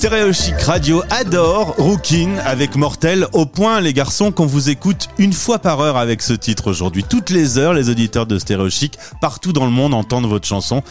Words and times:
Stéréo 0.00 0.32
Chic 0.32 0.58
Radio 0.62 1.02
adore 1.10 1.74
Rookin 1.76 2.38
avec 2.46 2.74
Mortel 2.74 3.26
au 3.34 3.44
point 3.44 3.82
les 3.82 3.92
garçons 3.92 4.32
qu'on 4.32 4.46
vous 4.46 4.70
écoute 4.70 5.10
une 5.18 5.34
fois 5.34 5.58
par 5.58 5.78
heure 5.80 5.98
avec 5.98 6.22
ce 6.22 6.32
titre 6.32 6.70
aujourd'hui. 6.70 7.04
Toutes 7.04 7.28
les 7.28 7.58
heures, 7.58 7.74
les 7.74 7.90
auditeurs 7.90 8.24
de 8.24 8.38
Stéréo 8.38 8.70
Chic 8.70 8.98
partout 9.20 9.52
dans 9.52 9.66
le 9.66 9.70
monde 9.70 9.92
entendent 9.92 10.26
votre 10.26 10.48
chanson. 10.48 10.82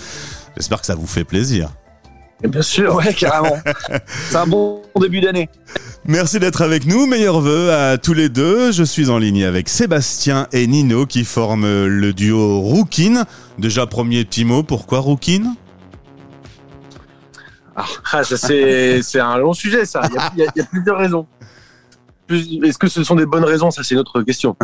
J'espère 0.56 0.80
que 0.80 0.86
ça 0.86 0.94
vous 0.94 1.08
fait 1.08 1.24
plaisir. 1.24 1.72
bien 2.48 2.62
sûr, 2.62 2.94
ouais, 2.98 3.12
carrément. 3.16 3.58
C'est 4.30 4.36
un 4.36 4.46
bon 4.46 4.84
début 5.02 5.22
d'année. 5.22 5.50
Merci 6.06 6.40
d'être 6.40 6.62
avec 6.62 6.86
nous. 6.86 7.08
Meilleurs 7.08 7.42
vœux 7.42 7.74
à 7.74 7.98
tous 7.98 8.14
les 8.14 8.30
deux. 8.30 8.72
Je 8.72 8.84
suis 8.84 9.10
en 9.10 9.18
ligne 9.18 9.44
avec 9.44 9.70
Sébastien 9.70 10.46
et 10.54 10.68
Nino 10.68 11.08
qui 11.08 11.26
forment 11.26 11.88
le 11.88 12.14
duo 12.14 12.62
Rookin. 12.62 13.26
Déjà, 13.58 13.88
premier 13.88 14.24
petit 14.24 14.46
mot, 14.46 14.62
pourquoi 14.62 15.00
Rookin? 15.00 15.56
Ah, 18.12 18.24
ça 18.24 18.38
c'est 18.38 19.20
un 19.20 19.38
long 19.38 19.54
sujet, 19.54 19.86
ça. 19.86 20.02
Il 20.36 20.44
y 20.56 20.62
a, 20.62 20.66
plusieurs 20.66 20.98
raisons. 20.98 21.28
Est-ce 22.30 22.78
que 22.78 22.88
ce 22.88 23.04
sont 23.04 23.16
des 23.16 23.26
bonnes 23.26 23.44
raisons? 23.44 23.72
Ça, 23.72 23.82
c'est 23.84 23.96
une 23.96 24.02
autre 24.02 24.22
question. 24.22 24.56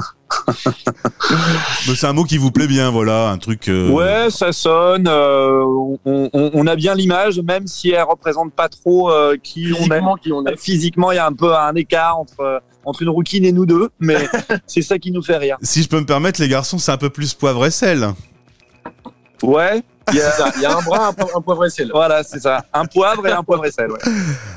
c'est 1.96 2.06
un 2.06 2.14
mot 2.14 2.24
qui 2.24 2.38
vous 2.38 2.52
plaît 2.52 2.68
bien, 2.68 2.92
voilà, 2.92 3.30
un 3.30 3.40
truc. 3.40 3.70
Euh, 3.70 3.90
ouais, 3.90 4.30
ça 4.30 4.52
sonne. 4.52 5.08
Euh, 5.08 5.64
on, 6.06 6.68
a 6.68 6.76
bien 6.76 6.94
l'image, 6.94 7.40
même 7.40 7.66
si 7.66 7.90
elle 7.90 8.04
représente 8.04 8.54
pas 8.54 8.70
trop 8.70 9.10
euh, 9.10 9.36
qui, 9.42 9.74
on 9.80 10.46
est. 10.46 10.58
Physiquement, 10.58 11.12
il 11.12 11.16
y 11.16 11.20
a 11.20 11.26
un 11.26 11.34
peu 11.34 11.56
un 11.56 11.74
écart 11.74 12.20
entre 12.20 12.62
entre 12.86 13.02
une 13.02 13.10
rouquine 13.10 13.46
et 13.46 13.52
nous 13.52 13.66
deux, 13.66 13.90
mais 14.00 14.28
c'est 14.68 14.84
ça 14.84 15.00
qui 15.00 15.12
nous 15.12 15.24
fait 15.24 15.38
rire. 15.38 15.58
Si 15.64 15.82
je 15.82 15.90
peux 15.90 16.00
me 16.00 16.06
permettre, 16.06 16.40
les 16.40 16.48
garçons, 16.48 16.78
c'est 16.78 16.92
un 16.92 16.98
peu 16.98 17.10
plus 17.10 17.34
poivre 17.34 17.66
et 17.66 17.72
sel. 17.72 18.10
Ouais, 19.42 19.82
il 20.14 20.18
y, 20.18 20.66
a, 20.66 20.78
un 20.78 20.82
bras, 20.82 21.12
un, 21.36 21.42
poivre 21.42 21.66
et 21.66 21.70
sel. 21.70 21.90
Voilà, 21.92 22.24
c'est 22.24 22.40
ça. 22.40 22.64
Un 22.74 22.86
poivre 22.86 23.26
et 23.28 23.32
un 23.32 23.44
poivre 23.44 23.66
et 23.66 23.72
sel. 23.72 23.90
Ouais. 23.92 23.98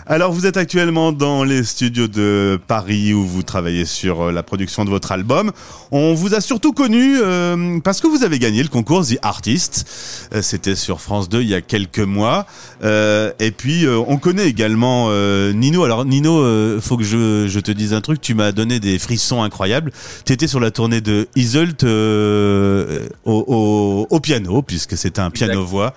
Alors, 0.06 0.30
vous 0.30 0.44
êtes 0.44 0.58
actuellement 0.58 1.10
dans 1.10 1.42
les 1.42 1.64
studios 1.64 2.06
de 2.06 2.60
Paris 2.66 3.14
où 3.14 3.26
vous 3.26 3.42
travaillez 3.42 3.86
sur 3.86 4.22
euh, 4.22 4.32
la 4.32 4.42
production 4.42 4.84
de 4.84 4.90
votre 4.90 5.10
album. 5.10 5.52
On 5.90 6.12
vous 6.12 6.34
a 6.34 6.42
surtout 6.42 6.72
connu 6.72 7.18
euh, 7.18 7.78
parce 7.80 8.02
que 8.02 8.06
vous 8.06 8.24
avez 8.24 8.38
gagné 8.38 8.62
le 8.62 8.68
concours 8.68 9.06
The 9.06 9.18
Artist. 9.22 9.86
Euh, 10.34 10.42
c'était 10.42 10.74
sur 10.74 11.00
France 11.00 11.30
2 11.30 11.40
il 11.40 11.48
y 11.48 11.54
a 11.54 11.62
quelques 11.62 11.98
mois. 11.98 12.44
et 12.82 13.50
puis, 13.56 13.86
on 13.88 14.18
connaît 14.18 14.48
également 14.48 15.10
Nino. 15.52 15.84
Alors, 15.84 16.04
Nino, 16.04 16.80
faut 16.80 16.96
que 16.96 17.04
je, 17.04 17.46
je, 17.48 17.60
te 17.60 17.70
dise 17.70 17.94
un 17.94 18.00
truc. 18.02 18.20
Tu 18.20 18.34
m'as 18.34 18.52
donné 18.52 18.80
des 18.80 18.98
frissons 18.98 19.42
incroyables. 19.42 19.92
Tu 20.26 20.32
étais 20.32 20.46
sur 20.46 20.60
la 20.60 20.70
tournée 20.70 21.00
de 21.00 21.26
Iselt 21.36 21.84
au, 21.84 23.08
au, 23.24 24.06
au, 24.10 24.20
piano, 24.20 24.62
puisque 24.62 24.96
c'était 24.96 25.20
un 25.20 25.30
piano-voix. 25.38 25.94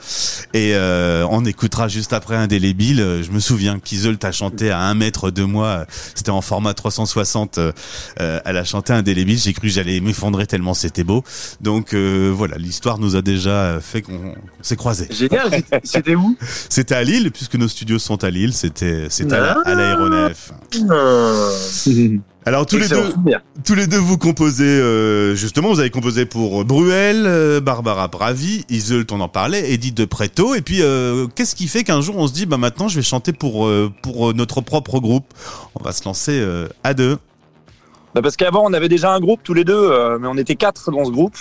Et 0.54 0.74
euh, 0.76 1.26
on 1.30 1.46
écoutera 1.46 1.88
juste 1.88 2.14
après 2.14 2.36
un 2.36 2.48
délébile. 2.48 3.22
Je 3.24 3.32
me 3.32 3.40
souviens 3.40 3.80
qu'Isolde 3.80 4.24
a 4.24 4.32
chanté 4.32 4.70
à 4.72 4.82
un 4.82 4.94
mètre 4.94 5.32
de 5.32 5.44
moi. 5.44 5.86
C'était 6.16 6.32
en 6.32 6.42
format 6.42 6.74
360. 6.74 7.58
Euh, 7.58 7.72
elle 8.18 8.58
a 8.58 8.64
chanté 8.64 8.94
un 8.94 9.02
délébile. 9.02 9.38
J'ai 9.38 9.54
cru 9.54 9.68
que 9.68 9.74
j'allais 9.74 10.00
m'effondrer 10.00 10.48
tellement 10.48 10.74
c'était 10.74 11.04
beau. 11.04 11.24
Donc 11.62 11.94
euh, 11.94 12.32
voilà, 12.36 12.58
l'histoire 12.58 12.98
nous 12.98 13.16
a 13.16 13.22
déjà 13.22 13.80
fait 13.82 14.02
qu'on 14.02 14.36
s'est 14.62 14.76
croisés. 14.76 15.08
Génial. 15.12 15.52
C'était 15.84 16.16
où? 16.16 16.38
C'était 16.70 16.96
à 16.96 17.04
Lille, 17.04 17.32
puisque 17.32 17.56
nos 17.56 17.68
studios 17.68 18.00
sont 18.00 18.24
à 18.24 18.30
Lille. 18.30 18.54
C'était 18.54 19.08
c'était 19.10 19.36
à 19.36 19.74
l'aéronef. 19.74 20.52
Ah. 20.90 21.50
Alors 22.44 22.66
tous 22.66 22.78
les 22.78 22.88
deux, 22.88 23.14
tous 23.64 23.76
les 23.76 23.86
deux 23.86 23.98
vous 23.98 24.18
composez 24.18 24.66
euh, 24.66 25.36
justement, 25.36 25.70
vous 25.70 25.80
avez 25.80 25.92
composé 25.92 26.26
pour 26.26 26.66
Bruel, 26.66 27.26
euh, 27.28 27.62
Barbara 27.62 28.08
Bravi, 28.08 28.66
Iseult, 28.68 29.06
on 29.12 29.20
en 29.20 29.28
parlait, 29.28 29.72
Edith 29.72 29.96
de 29.96 30.06
Preto, 30.06 30.56
et 30.56 30.62
puis 30.62 30.82
euh, 30.82 31.28
qu'est-ce 31.36 31.54
qui 31.54 31.68
fait 31.68 31.84
qu'un 31.84 32.02
jour 32.02 32.18
on 32.18 32.26
se 32.26 32.34
dit 32.34 32.48
bah 32.48 32.58
maintenant 32.58 32.88
je 32.88 32.96
vais 32.96 33.04
chanter 33.04 33.32
pour 33.32 33.70
pour 34.02 34.34
notre 34.34 34.62
propre 34.62 35.00
groupe, 35.00 35.26
on 35.76 35.84
va 35.84 35.92
se 35.92 36.04
lancer 36.04 36.44
à 36.84 36.96
deux. 36.96 37.20
Bah 38.16 38.24
parce 38.24 38.38
qu'avant 38.38 38.64
on 38.66 38.74
avait 38.74 38.90
déjà 38.90 39.14
un 39.14 39.20
groupe 39.20 39.42
tous 39.44 39.54
les 39.54 39.64
deux, 39.64 40.18
mais 40.20 40.28
on 40.28 40.38
était 40.38 40.56
quatre 40.56 40.90
dans 40.90 41.06
ce 41.06 41.12
groupe. 41.12 41.38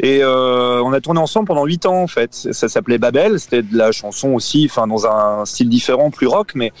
Et 0.00 0.20
euh, 0.22 0.82
on 0.82 0.92
a 0.92 1.00
tourné 1.00 1.20
ensemble 1.20 1.46
pendant 1.46 1.64
huit 1.64 1.86
ans 1.86 2.02
en 2.02 2.06
fait. 2.06 2.34
Ça 2.34 2.68
s'appelait 2.68 2.98
Babel. 2.98 3.38
C'était 3.38 3.62
de 3.62 3.76
la 3.76 3.92
chanson 3.92 4.30
aussi, 4.30 4.66
enfin 4.68 4.86
dans 4.86 5.06
un 5.06 5.44
style 5.44 5.68
différent, 5.68 6.10
plus 6.10 6.26
rock, 6.26 6.52
mais 6.54 6.72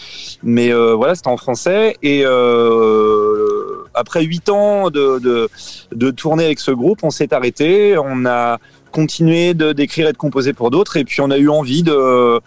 mais 0.42 0.72
euh, 0.72 0.94
voilà, 0.94 1.14
c'était 1.14 1.28
en 1.28 1.36
français. 1.36 1.96
Et 2.02 2.22
euh, 2.24 3.84
après 3.94 4.24
huit 4.24 4.48
ans 4.48 4.90
de, 4.90 5.18
de, 5.18 5.48
de 5.94 6.10
tourner 6.10 6.44
avec 6.44 6.58
ce 6.58 6.72
groupe, 6.72 7.04
on 7.04 7.10
s'est 7.10 7.32
arrêté. 7.32 7.96
On 7.96 8.26
a 8.26 8.58
continué 8.90 9.54
de 9.54 9.72
d'écrire 9.72 10.08
et 10.08 10.12
de 10.12 10.18
composer 10.18 10.52
pour 10.52 10.70
d'autres. 10.70 10.96
Et 10.96 11.04
puis 11.04 11.20
on 11.20 11.30
a 11.30 11.38
eu 11.38 11.48
envie 11.48 11.82
de 11.82 12.40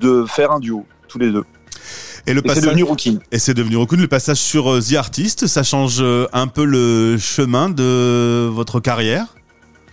de 0.00 0.24
faire 0.26 0.50
un 0.50 0.60
duo 0.60 0.84
tous 1.08 1.18
les 1.18 1.30
deux. 1.30 1.44
Et, 2.26 2.34
le 2.34 2.42
c'est 2.48 2.62
devenu 2.62 2.82
Rookin. 2.82 3.18
Et 3.30 3.38
c'est 3.38 3.54
devenu 3.54 3.76
Rookin. 3.76 3.98
Le 3.98 4.08
passage 4.08 4.38
sur 4.38 4.80
The 4.80 4.94
Artist, 4.94 5.46
ça 5.46 5.62
change 5.62 6.02
un 6.32 6.46
peu 6.48 6.64
le 6.64 7.16
chemin 7.18 7.70
de 7.70 8.48
votre 8.48 8.80
carrière? 8.80 9.35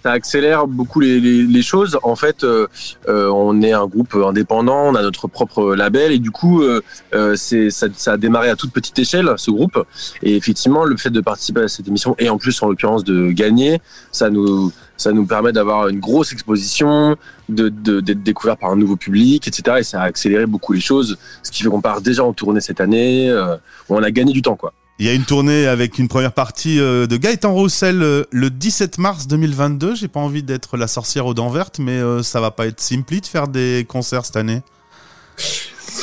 Ça 0.03 0.11
accélère 0.11 0.67
beaucoup 0.67 0.99
les, 0.99 1.19
les, 1.19 1.43
les 1.43 1.61
choses. 1.61 1.97
En 2.03 2.15
fait, 2.15 2.43
euh, 2.43 2.67
euh, 3.07 3.29
on 3.29 3.61
est 3.61 3.71
un 3.71 3.87
groupe 3.87 4.15
indépendant, 4.15 4.89
on 4.89 4.95
a 4.95 5.01
notre 5.01 5.27
propre 5.27 5.75
label 5.75 6.11
et 6.11 6.19
du 6.19 6.29
coup, 6.29 6.61
euh, 6.61 6.81
euh, 7.13 7.35
ça, 7.37 7.87
ça, 7.95 8.11
a 8.11 8.17
démarré 8.17 8.49
à 8.49 8.55
toute 8.57 8.73
petite 8.73 8.99
échelle 8.99 9.33
ce 9.37 9.49
groupe. 9.49 9.81
Et 10.21 10.35
effectivement, 10.35 10.83
le 10.83 10.97
fait 10.97 11.09
de 11.09 11.21
participer 11.21 11.61
à 11.61 11.67
cette 11.69 11.87
émission 11.87 12.15
et 12.19 12.29
en 12.29 12.37
plus 12.37 12.61
en 12.61 12.67
l'occurrence 12.67 13.03
de 13.05 13.31
gagner, 13.31 13.79
ça 14.11 14.29
nous 14.29 14.71
ça 14.95 15.11
nous 15.11 15.25
permet 15.25 15.51
d'avoir 15.51 15.87
une 15.87 15.99
grosse 15.99 16.31
exposition, 16.33 17.17
de, 17.49 17.69
d'être 17.69 18.23
découvert 18.23 18.57
par 18.57 18.71
un 18.71 18.75
nouveau 18.75 18.95
public, 18.95 19.47
etc. 19.47 19.77
Et 19.79 19.83
ça 19.83 20.01
a 20.01 20.05
accéléré 20.05 20.45
beaucoup 20.45 20.73
les 20.73 20.79
choses, 20.79 21.17
ce 21.41 21.51
qui 21.51 21.63
fait 21.63 21.69
qu'on 21.69 21.81
part 21.81 22.01
déjà 22.01 22.23
en 22.23 22.33
tournée 22.33 22.61
cette 22.61 22.79
année. 22.79 23.29
Euh, 23.29 23.57
on 23.89 24.01
a 24.03 24.11
gagné 24.11 24.33
du 24.33 24.41
temps, 24.41 24.55
quoi. 24.55 24.73
Il 25.03 25.07
y 25.07 25.09
a 25.09 25.13
une 25.13 25.25
tournée 25.25 25.67
avec 25.67 25.99
une 25.99 26.07
première 26.07 26.31
partie 26.31 26.79
euh, 26.79 27.07
de 27.07 27.17
Gaëtan 27.17 27.51
Roussel 27.51 28.01
euh, 28.01 28.23
le 28.31 28.49
17 28.49 28.99
mars 28.99 29.27
2022. 29.27 29.95
J'ai 29.95 30.07
pas 30.07 30.21
envie 30.21 30.43
d'être 30.43 30.77
la 30.77 30.87
sorcière 30.87 31.25
aux 31.25 31.33
dents 31.33 31.49
vertes, 31.49 31.79
mais 31.79 31.91
euh, 31.91 32.23
ça 32.23 32.39
va 32.39 32.51
pas 32.51 32.67
être 32.67 32.79
simple 32.79 33.19
de 33.19 33.25
faire 33.25 33.49
des 33.49 33.85
concerts 33.85 34.23
cette 34.25 34.37
année. 34.37 34.61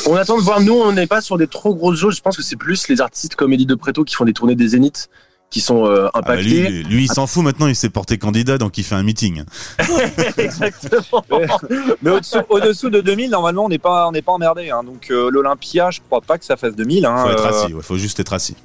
On 0.06 0.16
attend 0.16 0.37
de 0.37 0.43
voir. 0.43 0.61
Nous, 0.61 0.75
on 0.75 0.93
n'est 0.93 1.06
pas 1.06 1.22
sur 1.22 1.38
des 1.38 1.47
trop 1.47 1.75
grosses 1.75 1.97
jauges. 1.99 2.16
Je 2.16 2.21
pense 2.21 2.37
que 2.37 2.43
c'est 2.43 2.56
plus 2.56 2.88
les 2.88 3.00
artistes 3.00 3.37
comme 3.37 3.55
Eddie 3.55 3.65
de 3.65 3.75
Preto 3.75 4.05
qui 4.05 4.15
font 4.15 4.27
des 4.27 4.34
tournées 4.34 4.55
des 4.55 4.69
Zéniths 4.69 5.09
qui 5.49 5.62
sont 5.62 5.87
impactés. 6.12 6.67
Ah, 6.67 6.88
lui, 6.91 7.05
il 7.05 7.11
s'en 7.11 7.27
fout 7.27 7.43
maintenant, 7.43 7.69
il 7.69 7.77
s'est 7.77 7.88
porté 7.88 8.19
candidat, 8.19 8.59
donc 8.59 8.77
il 8.77 8.84
fait 8.84 8.97
un 8.97 9.03
meeting. 9.03 9.44
Exactement. 10.37 11.25
Mais 12.03 12.11
au-dessous, 12.50 12.91
de 12.91 13.00
2000, 13.00 13.31
normalement, 13.31 13.65
on 13.65 13.71
n'est 13.71 13.78
pas, 13.78 14.09
on 14.09 14.12
n'est 14.12 14.21
pas 14.21 14.32
emmerdé. 14.32 14.69
Hein. 14.69 14.82
Donc 14.84 15.09
l'Olympia, 15.09 15.91
je 15.91 16.00
crois 16.06 16.21
pas 16.21 16.37
que 16.37 16.44
ça 16.44 16.59
fasse 16.59 16.77
2000. 16.77 17.06
Hein. 17.06 17.25
Faut 17.25 17.31
être 17.31 17.47
assis. 17.47 17.72
Il 17.75 17.82
faut 17.82 17.97
juste 17.97 18.21
être 18.21 18.34
assis. 18.34 18.56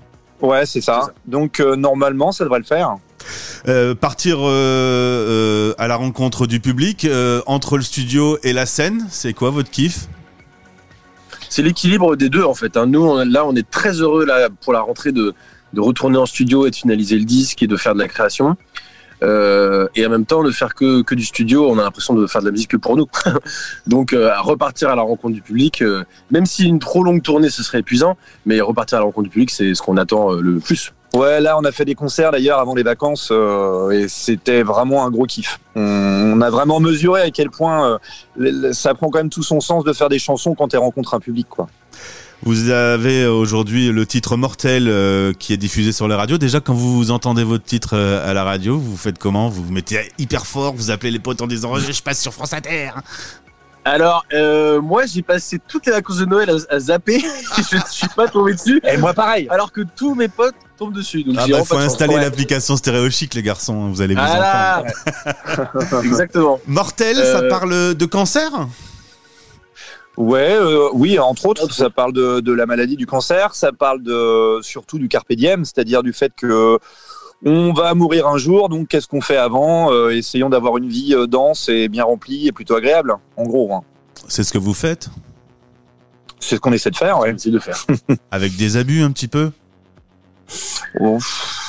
Ouais, 0.42 0.66
c'est 0.66 0.82
ça. 0.82 1.10
Donc 1.26 1.60
euh, 1.60 1.76
normalement, 1.76 2.32
ça 2.32 2.44
devrait 2.44 2.60
le 2.60 2.66
faire. 2.66 2.96
Euh, 3.68 3.96
partir 3.96 4.38
euh, 4.42 5.74
à 5.78 5.88
la 5.88 5.96
rencontre 5.96 6.46
du 6.46 6.60
public 6.60 7.08
entre 7.46 7.78
le 7.78 7.84
studio 7.84 8.38
et 8.44 8.54
la 8.54 8.66
scène, 8.66 9.06
c'est 9.10 9.34
quoi 9.34 9.50
votre 9.50 9.72
kiff? 9.72 10.08
C'est 11.50 11.62
l'équilibre 11.62 12.16
des 12.16 12.30
deux 12.30 12.44
en 12.44 12.54
fait. 12.54 12.78
Hein. 12.78 12.86
Nous, 12.86 13.18
là, 13.24 13.46
on 13.46 13.56
est 13.56 13.70
très 13.70 13.94
heureux 14.02 14.26
là 14.26 14.50
pour 14.62 14.74
la 14.74 14.82
rentrée 14.82 15.12
de, 15.12 15.34
de 15.74 15.82
retourner 15.82 16.18
en 16.18 16.26
studio 16.26 16.68
et 16.68 16.72
de 16.72 16.76
finaliser 16.76 17.18
le 17.18 17.26
disque 17.26 17.64
et 17.64 17.68
de 17.68 17.78
faire 17.78 17.94
de 17.94 18.00
la 18.00 18.08
création. 18.08 18.58
Euh, 19.26 19.88
et 19.96 20.06
en 20.06 20.10
même 20.10 20.26
temps 20.26 20.44
de 20.44 20.52
faire 20.52 20.76
que, 20.76 21.02
que 21.02 21.16
du 21.16 21.26
studio, 21.26 21.68
on 21.70 21.80
a 21.80 21.84
l'impression 21.84 22.14
de 22.14 22.28
faire 22.28 22.42
de 22.42 22.46
la 22.46 22.52
musique 22.52 22.72
que 22.72 22.78
pour 22.78 22.96
nous. 22.96 23.08
Donc 23.88 24.14
euh, 24.14 24.32
repartir 24.40 24.90
à 24.90 24.96
la 24.96 25.02
rencontre 25.02 25.34
du 25.34 25.42
public, 25.42 25.82
euh, 25.82 26.04
même 26.32 26.46
si 26.46 26.68
une 26.68 26.80
trop 26.80 27.04
longue 27.04 27.22
tournée 27.22 27.50
ce 27.50 27.64
serait 27.64 27.80
épuisant, 27.80 28.18
mais 28.46 28.62
repartir 28.62 29.00
à 29.00 29.02
la 29.02 29.06
rencontre 29.06 29.24
du 29.26 29.30
public 29.32 29.50
c'est 29.50 29.74
ce 29.74 29.82
qu'on 29.82 29.98
attend 29.98 30.32
le 30.32 30.60
plus. 30.60 30.94
Ouais, 31.16 31.40
là 31.40 31.58
on 31.58 31.64
a 31.64 31.72
fait 31.72 31.86
des 31.86 31.96
concerts 31.96 32.32
d'ailleurs 32.32 32.60
avant 32.60 32.76
les 32.76 32.84
vacances 32.84 33.32
et 33.92 34.08
c'était 34.10 34.64
vraiment 34.64 35.06
un 35.06 35.12
gros 35.12 35.26
kiff. 35.26 35.60
On, 35.76 36.42
a 36.42 36.50
vraiment 36.50 36.80
mesuré 36.82 37.22
à 37.22 37.32
quel 37.32 37.50
point 37.50 38.00
ça 38.74 38.94
prend 38.94 39.10
quand 39.10 39.20
même 39.20 39.30
tout 39.30 39.44
son 39.44 39.62
sens 39.62 39.86
de 39.86 39.94
faire 39.94 40.10
des 40.10 40.20
chansons 40.20 40.54
quand 40.54 40.68
tu 40.68 40.78
rencontres 40.78 41.14
un 41.14 41.20
public 41.20 41.48
quoi. 41.50 41.68
Vous 42.44 42.70
avez 42.70 43.26
aujourd'hui 43.26 43.92
le 43.92 44.06
titre 44.06 44.38
Mortel 44.38 44.88
euh, 44.88 45.34
qui 45.34 45.54
est 45.54 45.58
diffusé 45.58 45.92
sur 45.92 46.08
les 46.08 46.16
radios. 46.16 46.38
Déjà, 46.38 46.60
quand 46.60 46.74
vous 46.74 47.12
entendez 47.12 47.44
votre 47.44 47.64
titre 47.64 47.92
euh, 47.94 48.30
à 48.30 48.34
la 48.34 48.44
radio, 48.44 48.78
vous 48.78 48.98
faites 48.98 49.18
comment? 49.18 49.50
Vous 49.50 49.64
vous 49.64 49.72
mettez 49.72 50.12
hyper 50.20 50.46
fort, 50.46 50.74
vous 50.76 50.92
appelez 50.92 51.12
les 51.12 51.20
potes 51.20 51.42
en 51.42 51.48
disant 51.48 51.76
je 51.78 52.02
passe 52.02 52.22
sur 52.22 52.34
France 52.34 52.54
Inter. 52.54 52.92
Alors, 53.88 54.26
euh, 54.34 54.82
moi, 54.82 55.06
j'ai 55.06 55.22
passé 55.22 55.60
toutes 55.68 55.86
les 55.86 55.92
vacances 55.92 56.18
de 56.18 56.26
Noël 56.26 56.50
à, 56.70 56.80
zapper. 56.80 57.20
je 57.70 57.76
ne 57.76 57.82
suis 57.88 58.08
pas 58.10 58.28
tombé 58.28 58.54
dessus. 58.54 58.82
Et 58.84 58.98
moi, 58.98 59.14
pareil. 59.14 59.48
Alors 59.52 59.72
que 59.72 59.82
tous 59.82 60.16
mes 60.16 60.28
potes 60.28 60.56
tombent 60.76 60.94
dessus. 60.94 61.24
Donc, 61.24 61.36
ah 61.38 61.46
bah, 61.48 61.64
faut 61.64 61.78
installer 61.78 62.16
l'application 62.16 62.76
Stéréo 62.78 63.12
Chic, 63.12 63.36
les 63.36 63.44
garçons. 63.44 63.90
Vous 63.90 64.02
allez 64.02 64.16
vous 64.16 64.22
ah 64.24 64.84
entendre. 65.54 66.04
Exactement. 66.04 66.60
Mortel, 66.68 67.16
ça 67.16 67.44
parle 67.44 67.94
de 67.94 68.06
cancer? 68.06 68.50
Ouais, 70.18 70.56
euh, 70.56 70.90
oui, 70.94 71.20
entre 71.20 71.46
autres, 71.48 71.72
ça 71.74 71.90
parle 71.90 72.14
de, 72.14 72.40
de, 72.40 72.54
la 72.54 72.66
maladie 72.66 72.96
du 72.96 73.06
cancer, 73.06 73.54
ça 73.54 73.72
parle 73.74 74.02
de 74.02 74.60
surtout 74.62 74.98
du 74.98 75.10
carpe 75.10 75.32
diem, 75.34 75.66
c'est-à-dire 75.66 76.04
du 76.04 76.14
fait 76.14 76.32
que 76.36 76.80
on 77.44 77.74
va 77.74 77.94
mourir 77.94 78.28
un 78.28 78.38
jour, 78.38 78.70
donc 78.70 78.88
qu'est-ce 78.88 79.08
qu'on 79.08 79.22
fait 79.22 79.38
avant 79.38 79.92
euh, 79.92 80.10
Essayons 80.10 80.50
d'avoir 80.50 80.78
une 80.78 80.88
vie 80.88 81.14
euh, 81.14 81.28
dense 81.28 81.68
et 81.70 81.90
bien 81.90 82.06
remplie 82.06 82.48
et 82.48 82.52
plutôt 82.52 82.76
agréable, 82.76 83.16
en 83.36 83.44
gros. 83.44 83.74
Hein. 83.74 83.82
C'est 84.28 84.44
ce 84.44 84.54
que 84.54 84.58
vous 84.58 84.74
faites? 84.74 85.10
C'est 86.40 86.56
ce 86.56 86.62
qu'on 86.62 86.72
essaie 86.72 86.92
de 86.92 86.96
faire, 86.96 87.20
ouais. 87.20 87.34
essaie 87.34 87.52
de 87.52 87.60
faire. 87.60 87.86
Avec 88.32 88.56
des 88.56 88.78
abus 88.78 89.02
un 89.04 89.12
petit 89.12 89.28
peu? 89.28 89.52
Oh, 91.00 91.18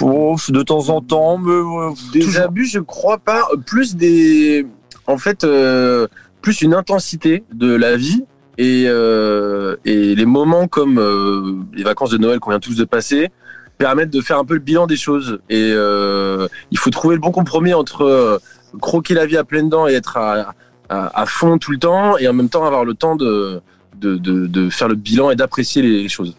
oh, 0.02 0.36
de 0.48 0.62
temps 0.62 0.88
en 0.90 1.00
temps, 1.00 1.38
mais 1.38 1.50
euh, 1.52 1.90
Des 2.12 2.20
toujours- 2.20 2.42
abus, 2.42 2.66
je 2.66 2.78
crois 2.78 3.18
pas. 3.18 3.42
Plus 3.66 3.96
des, 3.96 4.66
en 5.06 5.18
fait, 5.18 5.44
euh, 5.44 6.06
plus 6.42 6.60
une 6.60 6.74
intensité 6.74 7.44
de 7.52 7.74
la 7.74 7.96
vie 7.96 8.24
et 8.58 8.84
euh, 8.86 9.76
et 9.84 10.14
les 10.14 10.26
moments 10.26 10.68
comme 10.68 10.98
euh, 10.98 11.56
les 11.74 11.82
vacances 11.82 12.10
de 12.10 12.18
Noël 12.18 12.40
qu'on 12.40 12.50
vient 12.50 12.60
tous 12.60 12.76
de 12.76 12.84
passer 12.84 13.30
permettent 13.78 14.10
de 14.10 14.20
faire 14.20 14.38
un 14.38 14.44
peu 14.44 14.54
le 14.54 14.60
bilan 14.60 14.86
des 14.86 14.96
choses. 14.96 15.40
Et 15.50 15.72
euh, 15.74 16.48
il 16.70 16.78
faut 16.78 16.90
trouver 16.90 17.14
le 17.14 17.20
bon 17.20 17.30
compromis 17.30 17.74
entre 17.74 18.02
euh, 18.02 18.38
croquer 18.80 19.14
la 19.14 19.26
vie 19.26 19.36
à 19.36 19.44
pleines 19.44 19.68
dents 19.68 19.86
et 19.86 19.92
être 19.92 20.16
à, 20.16 20.54
à, 20.88 21.26
fond 21.26 21.58
tout 21.58 21.72
le 21.72 21.78
temps, 21.78 22.16
et 22.18 22.28
en 22.28 22.32
même 22.32 22.48
temps 22.48 22.64
avoir 22.64 22.84
le 22.84 22.94
temps 22.94 23.16
de 23.16 23.60
de, 23.98 24.16
de, 24.16 24.46
de 24.46 24.70
faire 24.70 24.88
le 24.88 24.94
bilan 24.94 25.30
et 25.30 25.36
d'apprécier 25.36 25.82
les 25.82 26.08
choses. 26.08 26.36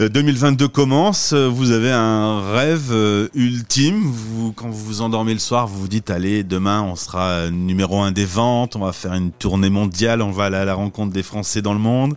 Euh, 0.00 0.08
2022 0.08 0.66
commence, 0.68 1.34
euh, 1.34 1.46
vous 1.46 1.72
avez 1.72 1.90
un 1.90 2.40
rêve 2.54 2.88
euh, 2.90 3.28
ultime. 3.34 4.10
Quand 4.56 4.70
vous 4.70 4.82
vous 4.82 5.02
endormez 5.02 5.34
le 5.34 5.38
soir, 5.38 5.66
vous 5.66 5.78
vous 5.78 5.88
dites 5.88 6.08
allez, 6.08 6.42
demain 6.42 6.80
on 6.82 6.96
sera 6.96 7.28
euh, 7.28 7.50
numéro 7.50 8.00
un 8.00 8.10
des 8.10 8.24
ventes, 8.24 8.76
on 8.76 8.80
va 8.80 8.92
faire 8.92 9.12
une 9.12 9.30
tournée 9.30 9.68
mondiale, 9.68 10.22
on 10.22 10.30
va 10.30 10.44
aller 10.44 10.56
à 10.56 10.64
la 10.64 10.72
rencontre 10.72 11.12
des 11.12 11.22
Français 11.22 11.60
dans 11.60 11.74
le 11.74 11.80
monde. 11.80 12.14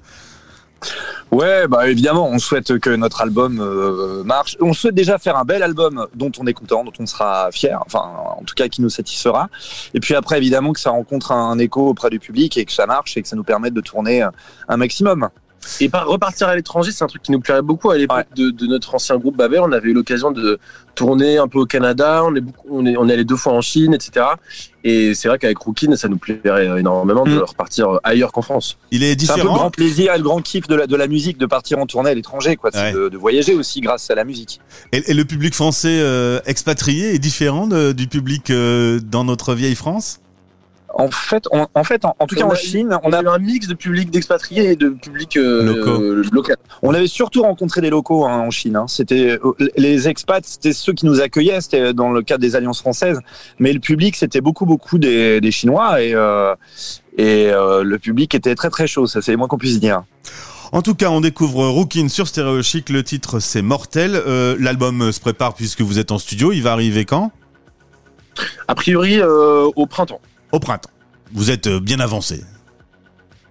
Ouais, 1.32 1.68
bah 1.68 1.90
évidemment, 1.90 2.30
on 2.30 2.38
souhaite 2.38 2.78
que 2.78 2.92
notre 2.92 3.22
album 3.22 3.60
euh, 3.60 4.24
marche. 4.24 4.56
On 4.62 4.74
souhaite 4.74 4.94
déjà 4.94 5.18
faire 5.18 5.36
un 5.36 5.46
bel 5.46 5.64
album 5.64 6.06
dont 6.14 6.32
on 6.40 6.46
est 6.46 6.54
content, 6.54 6.84
dont 6.84 6.94
on 7.00 7.08
sera 7.08 7.50
fier, 7.52 7.82
enfin 7.86 8.04
en 8.38 8.44
tout 8.44 8.54
cas 8.54 8.68
qui 8.68 8.82
nous 8.82 8.90
satisfera. 8.90 9.50
Et 9.96 10.00
puis 10.00 10.14
après, 10.14 10.38
évidemment, 10.38 10.74
que 10.74 10.80
ça 10.80 10.92
rencontre 10.92 11.32
un 11.32 11.58
écho 11.58 11.88
auprès 11.88 12.12
du 12.12 12.20
public 12.20 12.56
et 12.58 12.66
que 12.66 12.72
ça 12.72 12.86
marche 12.86 13.18
et 13.18 13.22
que 13.24 13.28
ça 13.28 13.36
nous 13.36 13.44
permette 13.44 13.74
de 13.74 13.82
tourner 13.82 14.22
euh, 14.22 14.30
un 14.68 14.78
maximum. 14.78 15.28
Et 15.80 15.90
par 15.90 16.08
repartir 16.08 16.48
à 16.48 16.56
l'étranger, 16.56 16.92
c'est 16.92 17.04
un 17.04 17.08
truc 17.08 17.22
qui 17.22 17.32
nous 17.32 17.40
plairait 17.40 17.62
beaucoup. 17.62 17.92
À 17.92 17.98
l'époque 17.98 18.28
de, 18.36 18.50
de 18.52 18.68
notre 18.68 18.96
ancien 18.96 19.18
groupe 19.18 19.36
Babel, 19.38 19.60
on 19.62 19.72
avait 19.72 19.90
eu 19.90 19.94
l'occasion 19.94 20.32
de 20.32 20.60
tourner 20.96 21.38
un 21.38 21.48
peu 21.48 21.60
au 21.60 21.66
Canada. 21.66 22.24
On 22.24 22.36
est, 22.36 22.42
beaucoup, 22.42 22.68
on 22.70 22.86
est, 22.86 22.96
on 22.98 23.10
est 23.10 23.14
allé 23.14 23.24
deux 23.26 23.36
fois 23.36 23.54
en 23.54 23.62
Chine, 23.62 23.94
etc. 23.94 24.26
Et 24.84 25.14
c'est 25.16 25.28
vrai 25.30 25.40
qu'avec 25.40 25.58
Rookin, 25.58 25.96
ça 25.96 26.08
nous 26.10 26.18
plairait 26.18 26.66
énormément 26.80 27.24
de 27.26 27.32
Mm. 27.32 27.44
repartir 27.44 28.00
ailleurs 28.04 28.32
qu'en 28.32 28.42
France. 28.42 28.78
Il 28.92 29.02
est 29.04 29.20
C'est 29.20 29.32
un 29.32 29.34
peu 29.36 29.40
le 29.40 29.44
différent. 29.44 29.56
grand 29.56 29.72
plaisir 29.72 30.14
et 30.14 30.18
le 30.18 30.24
grand 30.24 30.42
kiff 30.42 30.68
de 30.68 30.76
la, 30.76 30.88
de 30.88 30.96
la 30.96 31.08
musique 31.08 31.38
de 31.38 31.46
partir 31.46 31.80
en 31.80 31.86
tournée 31.86 32.10
à 32.10 32.14
l'étranger, 32.14 32.56
quoi. 32.58 32.70
Ouais. 32.74 32.92
de, 32.94 33.10
de 33.10 33.18
voyager 33.18 33.54
aussi 33.56 33.80
grâce 33.82 34.12
à 34.12 34.16
la 34.16 34.24
musique. 34.26 34.60
Et, 34.92 35.10
et 35.10 35.14
le 35.14 35.26
public 35.26 35.54
français 35.56 36.00
euh, 36.02 36.40
expatrié 36.46 37.16
est 37.16 37.20
différent 37.20 37.68
de- 37.68 37.92
du 37.94 38.08
public 38.08 38.50
euh, 38.50 39.00
dans 39.00 39.24
notre 39.24 39.54
vieille 39.56 39.76
France? 39.76 40.20
En 40.96 41.10
fait, 41.10 41.46
on- 41.52 41.68
en 41.74 41.84
fait, 41.84 42.06
en, 42.06 42.16
en 42.20 42.28
tout 42.28 42.36
cas 42.36 42.44
en 42.46 42.52
a- 42.52 42.56
Chine, 42.56 42.98
On 43.04 43.10
on 43.10 43.14
a 43.14 43.18
a 43.20 43.24
eu 43.24 43.28
un 43.28 43.40
mix 43.40 43.68
de 43.68 43.74
public 43.74 44.12
d'expatriés 44.12 44.72
et 44.72 44.76
de 44.76 44.90
public 44.90 45.38
euh, 45.38 45.64
Locaux. 45.64 46.02
euh, 46.02 46.24
local. 46.32 46.56
On 46.84 46.94
avait 46.94 47.08
surtout 47.08 47.42
rencontré 47.42 47.82
des 47.82 47.90
locaux 47.90 48.26
hein, 48.26 48.40
en 48.40 48.52
Chine. 48.52 48.76
hein. 48.76 48.86
C'était 48.88 49.40
euh, 49.44 49.54
les 49.76 50.08
expats, 50.08 50.46
c'était 50.46 50.72
ceux 50.74 50.94
qui 50.94 51.06
nous 51.08 51.20
accueillaient. 51.20 51.62
C'était 51.62 51.94
dans 51.94 52.12
le 52.12 52.22
cadre 52.22 52.42
des 52.42 52.56
alliances 52.56 52.80
françaises, 52.80 53.20
mais 53.60 53.74
le 53.74 53.80
public 53.80 54.16
c'était 54.16 54.42
beaucoup 54.42 54.66
beaucoup 54.68 54.98
des, 55.00 55.42
des 55.42 55.52
Chinois 55.52 56.02
et 56.02 56.14
euh, 56.14 56.54
et 57.18 57.48
euh, 57.52 57.84
le 57.84 57.98
public 58.00 58.36
était 58.36 58.54
très 58.56 58.70
très 58.70 58.86
chaud. 58.88 59.08
Ça 59.08 59.22
c'est 59.22 59.32
le 59.32 59.38
moins 59.38 59.48
qu'on 59.48 59.58
puisse 59.58 59.80
dire. 59.80 60.04
En 60.72 60.82
tout 60.82 60.96
cas, 60.96 61.10
on 61.12 61.22
découvre 61.22 61.68
Rookin 61.68 62.08
sur 62.10 62.28
Stéréo 62.28 62.64
Chic. 62.64 62.90
Le 62.90 63.04
titre, 63.04 63.40
c'est 63.40 63.62
Mortel. 63.62 64.16
Euh, 64.16 64.56
L'album 64.60 65.12
se 65.12 65.20
prépare 65.20 65.54
puisque 65.54 65.82
vous 65.82 66.00
êtes 66.00 66.12
en 66.12 66.18
studio. 66.18 66.52
Il 66.52 66.64
va 66.64 66.72
arriver 66.72 67.06
quand? 67.06 67.32
A 68.68 68.74
priori, 68.74 69.20
euh, 69.20 69.70
au 69.76 69.86
printemps. 69.86 70.20
Au 70.54 70.60
printemps. 70.60 70.92
Vous 71.34 71.50
êtes 71.50 71.66
euh, 71.66 71.80
bien 71.80 72.00
avancé. 72.00 72.44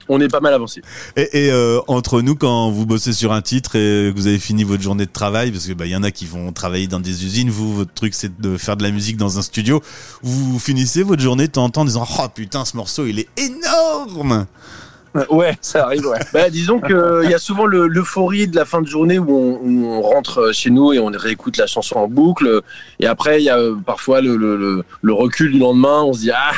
On 0.08 0.20
est 0.20 0.28
pas 0.28 0.40
mal 0.40 0.54
avancé. 0.54 0.82
Et, 1.16 1.46
et, 1.46 1.50
euh, 1.50 1.80
entre 1.88 2.22
nous, 2.22 2.36
quand 2.36 2.70
vous 2.70 2.86
bossez 2.86 3.12
sur 3.12 3.32
un 3.32 3.42
titre 3.42 3.74
et 3.74 4.12
que 4.12 4.12
vous 4.14 4.28
avez 4.28 4.38
fini 4.38 4.62
votre 4.62 4.82
journée 4.82 5.06
de 5.06 5.10
travail, 5.10 5.50
parce 5.50 5.66
que 5.66 5.72
bah 5.72 5.86
y 5.86 5.96
en 5.96 6.04
a 6.04 6.12
qui 6.12 6.26
vont 6.26 6.52
travailler 6.52 6.86
dans 6.86 7.00
des 7.00 7.24
usines, 7.24 7.50
vous 7.50 7.74
votre 7.74 7.92
truc 7.92 8.14
c'est 8.14 8.40
de 8.40 8.56
faire 8.56 8.76
de 8.76 8.84
la 8.84 8.92
musique 8.92 9.16
dans 9.16 9.38
un 9.38 9.42
studio. 9.42 9.82
Vous 10.22 10.60
finissez 10.60 11.02
votre 11.02 11.22
journée 11.22 11.48
de 11.48 11.52
temps 11.52 11.64
en 11.64 11.70
temps 11.70 11.80
en 11.80 11.86
disant 11.86 12.06
oh 12.20 12.28
putain 12.32 12.64
ce 12.64 12.76
morceau 12.76 13.06
il 13.06 13.18
est 13.18 13.28
énorme. 13.36 14.46
Ouais, 15.30 15.56
ça 15.60 15.84
arrive. 15.84 16.06
Ouais. 16.06 16.18
Bah, 16.32 16.48
disons 16.48 16.80
qu'il 16.80 17.28
y 17.30 17.34
a 17.34 17.38
souvent 17.38 17.66
le- 17.66 17.86
l'euphorie 17.86 18.46
de 18.48 18.56
la 18.56 18.64
fin 18.64 18.80
de 18.80 18.86
journée 18.86 19.18
où 19.18 19.30
on, 19.30 19.58
où 19.62 19.86
on 19.86 20.00
rentre 20.00 20.52
chez 20.52 20.70
nous 20.70 20.92
et 20.92 20.98
on 20.98 21.06
réécoute 21.12 21.56
la 21.58 21.66
chanson 21.66 21.96
en 21.96 22.08
boucle. 22.08 22.62
Et 22.98 23.06
après, 23.06 23.40
il 23.42 23.44
y 23.44 23.50
a 23.50 23.58
euh, 23.58 23.74
parfois 23.84 24.20
le, 24.22 24.36
le, 24.36 24.56
le, 24.56 24.84
le 25.02 25.12
recul 25.12 25.52
du 25.52 25.58
lendemain. 25.58 26.02
On 26.02 26.12
se 26.14 26.20
dit, 26.20 26.30
ah, 26.30 26.52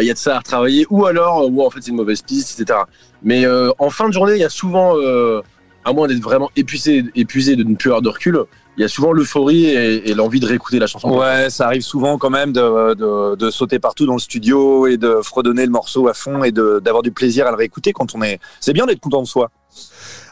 il 0.00 0.06
y 0.06 0.10
a 0.10 0.14
de 0.14 0.18
ça 0.18 0.34
à 0.34 0.38
retravailler. 0.38 0.86
Ou 0.90 1.06
alors, 1.06 1.48
ou 1.50 1.64
en 1.64 1.70
fait, 1.70 1.78
c'est 1.82 1.90
une 1.90 1.96
mauvaise 1.96 2.22
piste, 2.22 2.58
etc. 2.60 2.80
Mais 3.22 3.46
euh, 3.46 3.70
en 3.78 3.90
fin 3.90 4.08
de 4.08 4.12
journée, 4.12 4.34
il 4.34 4.40
y 4.40 4.44
a 4.44 4.48
souvent, 4.50 4.94
euh, 4.96 5.40
à 5.84 5.92
moins 5.92 6.08
d'être 6.08 6.20
vraiment 6.22 6.50
épuisé, 6.56 7.04
épuisé 7.14 7.54
de 7.56 7.62
ne 7.62 7.76
plus 7.76 7.90
avoir 7.90 8.02
de 8.02 8.08
recul, 8.08 8.38
il 8.76 8.82
y 8.82 8.84
a 8.84 8.88
souvent 8.88 9.12
l'euphorie 9.12 9.66
et, 9.66 10.10
et 10.10 10.14
l'envie 10.14 10.40
de 10.40 10.46
réécouter 10.46 10.78
la 10.78 10.86
chanson. 10.86 11.16
Ouais, 11.16 11.48
ça 11.50 11.66
arrive 11.66 11.82
souvent 11.82 12.18
quand 12.18 12.30
même 12.30 12.52
de, 12.52 12.94
de, 12.94 13.36
de 13.36 13.50
sauter 13.50 13.78
partout 13.78 14.06
dans 14.06 14.14
le 14.14 14.18
studio 14.20 14.86
et 14.86 14.96
de 14.96 15.18
fredonner 15.22 15.64
le 15.64 15.70
morceau 15.72 16.08
à 16.08 16.14
fond 16.14 16.42
et 16.44 16.50
de- 16.52 16.80
d'avoir 16.84 17.02
du 17.02 17.12
plaisir 17.12 17.46
à 17.46 17.50
le 17.50 17.56
réécouter 17.56 17.92
quand 17.92 18.14
on 18.14 18.22
est. 18.22 18.40
C'est 18.60 18.72
bien 18.72 18.86
d'être 18.86 19.00
content 19.00 19.22
de 19.22 19.28
soi. 19.28 19.50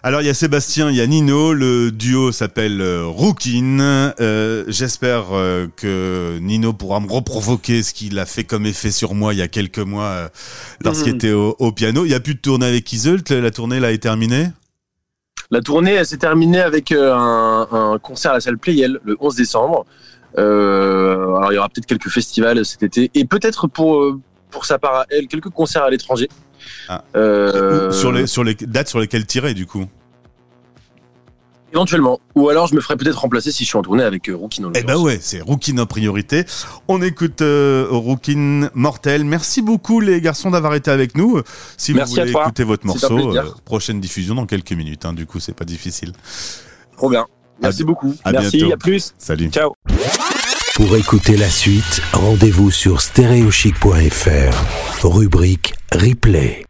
Alors 0.05 0.21
il 0.21 0.27
y 0.27 0.31
a 0.31 0.35
Sébastien, 0.35 0.91
il 0.91 0.97
y 0.97 1.01
a 1.01 1.07
Nino, 1.07 1.53
le 1.53 1.93
duo 1.93 2.33
s'appelle 2.33 2.81
euh, 2.81 3.05
Rookin. 3.07 3.79
Euh, 4.21 4.65
J'espère 4.67 5.27
euh, 5.33 5.69
que 5.77 6.39
Nino 6.41 6.73
pourra 6.73 6.99
me 6.99 7.09
reprovoquer 7.11 7.85
ce 7.85 7.93
qu'il 7.95 8.19
a 8.19 8.27
fait 8.27 8.43
comme 8.43 8.67
effet 8.67 8.91
sur 8.91 9.15
moi 9.15 9.33
il 9.33 9.39
y 9.39 9.43
a 9.43 9.49
quelques 9.49 9.79
mois 9.79 10.05
euh, 10.05 10.29
lorsqu'il 10.85 11.13
Mhm. 11.13 11.17
était 11.17 11.33
au, 11.33 11.55
au 11.61 11.71
piano. 11.71 12.05
Il 12.05 12.11
y 12.11 12.15
a 12.15 12.21
plus 12.21 12.35
de 12.35 12.41
tournée 12.41 12.67
avec 12.67 12.93
Iseult, 12.93 13.23
la 13.31 13.51
tournée 13.53 13.79
là 13.79 13.93
est 13.93 13.99
terminée? 13.99 14.49
La 15.53 15.61
tournée 15.61 15.93
elle 15.93 16.07
s'est 16.07 16.17
terminée 16.17 16.61
avec 16.61 16.91
euh, 16.93 17.15
un, 17.15 17.69
un 17.71 17.99
concert 17.99 18.33
à 18.33 18.35
la 18.35 18.41
salle 18.41 18.59
Playel 18.59 18.99
le 19.05 19.17
11 19.21 19.37
décembre. 19.37 19.85
Euh, 20.39 21.37
alors 21.37 21.53
il 21.53 21.57
y 21.57 21.59
aura 21.59 21.69
peut-être 21.69 21.85
quelques 21.85 22.09
festivals 22.09 22.65
cet 22.65 22.83
été 22.83 23.11
et 23.15 23.27
peut-être 23.27 23.67
pour 23.67 24.01
euh, 24.01 24.19
pour 24.51 24.65
sa 24.65 24.79
part 24.79 24.95
à 25.01 25.07
elle 25.11 25.27
quelques 25.29 25.51
concerts 25.51 25.83
à 25.85 25.91
l'étranger. 25.91 26.29
Ah. 26.89 27.05
Euh, 27.17 27.91
Sur 27.93 28.13
les 28.13 28.27
sur 28.27 28.45
les 28.45 28.55
dates 28.55 28.89
sur 28.89 28.99
lesquelles 28.99 29.27
tirer 29.27 29.53
du 29.53 29.67
coup. 29.67 29.85
Éventuellement. 31.73 32.21
Ou 32.35 32.49
alors 32.49 32.67
je 32.67 32.75
me 32.75 32.81
ferai 32.81 32.97
peut-être 32.97 33.21
remplacer 33.21 33.53
si 33.53 33.65
je 33.65 33.69
suis 33.69 33.79
en 33.79 33.83
tournée 33.83 34.03
avec 34.03 34.29
euh, 34.29 34.37
Rookie. 34.37 34.65
en 34.65 34.73
Eh 34.75 34.83
ben 34.83 34.97
ouais, 34.97 35.19
c'est 35.21 35.41
Rookin 35.41 35.79
en 35.79 35.87
priorité. 35.87 36.45
On 36.89 37.01
écoute 37.03 37.43
euh, 37.43 37.87
Rookin 37.91 38.69
Mortel. 38.75 39.25
Merci 39.25 39.63
beaucoup 39.63 40.01
les 40.01 40.21
garçons 40.21 40.51
d'avoir 40.51 40.75
été 40.75 40.91
avec 40.91 41.17
nous. 41.17 41.41
Si 41.77 41.95
Merci 41.95 42.15
vous 42.17 42.21
voulez 42.21 42.31
écouter 42.33 42.65
votre 42.65 42.87
morceau, 42.87 43.37
euh, 43.37 43.43
prochaine 43.65 44.01
diffusion 44.01 44.35
dans 44.35 44.47
quelques 44.47 44.73
minutes. 44.73 45.05
hein, 45.05 45.13
du 45.13 45.27
coup, 45.27 45.41
c'est 45.41 45.55
pas 45.55 45.65
difficile. 45.65 46.13
Trop 46.97 47.11
bien. 47.11 47.27
Merci 47.61 47.85
beaucoup. 47.85 48.15
À 48.25 48.33
Merci. 48.33 48.59
bientôt. 48.59 48.75
À 48.75 48.77
plus. 48.77 49.15
Salut. 49.19 49.51
Ciao. 49.51 49.73
Pour 50.75 50.97
écouter 50.97 51.37
la 51.37 51.51
suite, 51.51 52.01
rendez-vous 52.13 52.71
sur 52.71 53.03
stéréochic.fr, 53.03 55.07
rubrique 55.07 55.75
replay. 55.93 56.65